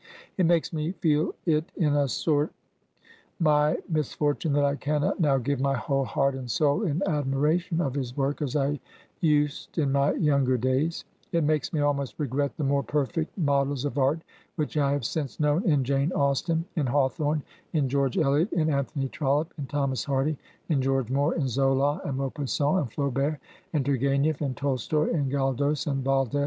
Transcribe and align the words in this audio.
It 0.35 0.47
makes 0.47 0.73
me 0.73 0.93
fed 0.93 1.27
it 1.45 1.71
in 1.75 1.93
a 1.93 2.07
sort 2.07 2.51
my 3.37 3.77
misfortune 3.87 4.51
that 4.53 4.65
I 4.65 4.75
cannot 4.75 5.19
now 5.19 5.37
give 5.37 5.59
my 5.59 5.75
whole 5.75 6.05
heart 6.05 6.33
and 6.33 6.49
soul 6.49 6.81
in 6.81 7.03
admiration 7.05 7.79
of 7.81 7.93
his 7.93 8.17
work 8.17 8.41
as 8.41 8.55
I 8.55 8.79
used 9.19 9.77
in 9.77 9.91
my 9.91 10.13
younger 10.13 10.57
days; 10.57 11.05
it 11.31 11.43
makes 11.43 11.71
me 11.71 11.81
almost 11.81 12.15
regret 12.17 12.57
the 12.57 12.63
more 12.63 12.81
perfect 12.81 13.37
mod 13.37 13.67
els 13.67 13.85
of 13.85 13.99
art 13.99 14.23
which 14.55 14.75
I 14.75 14.91
have 14.93 15.05
since 15.05 15.39
known 15.39 15.65
in 15.69 15.83
Jane 15.83 16.11
Austen, 16.13 16.65
in 16.75 16.87
Hawthorne, 16.87 17.43
in 17.73 17.87
George 17.87 18.17
Eliot, 18.17 18.51
in 18.53 18.71
Anthony 18.71 19.07
Trollope, 19.07 19.53
in 19.59 19.67
Thomas 19.67 20.03
Hardy, 20.03 20.35
in 20.69 20.81
George 20.81 21.11
Moore, 21.11 21.35
in 21.35 21.47
Zola 21.47 22.01
and 22.03 22.17
Mau 22.17 22.31
passant 22.31 22.77
and 22.79 22.91
Flaubert, 22.91 23.39
in 23.71 23.83
Tourgu&iief 23.83 24.41
and 24.41 24.57
Tolstoy, 24.57 25.11
in 25.11 25.29
Gald6s 25.29 25.85
and 25.85 26.03
Valdfe. 26.03 26.39